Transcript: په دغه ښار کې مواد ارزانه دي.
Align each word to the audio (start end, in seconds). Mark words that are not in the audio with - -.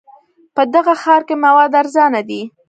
په 0.55 0.61
دغه 0.73 0.93
ښار 1.01 1.21
کې 1.27 1.35
مواد 1.45 1.71
ارزانه 1.81 2.21
دي. 2.29 2.41